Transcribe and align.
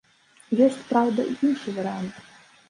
Ёсць, 0.67 0.79
праўда, 0.91 1.27
і 1.33 1.37
іншы 1.49 1.75
варыянт. 1.77 2.19